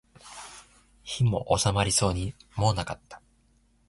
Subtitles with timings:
[1.03, 2.15] 火も納まりそう
[2.55, 3.21] もなかった